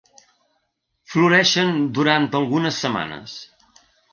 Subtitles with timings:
[1.11, 1.69] Floreixen
[1.99, 3.37] durant algunes setmanes.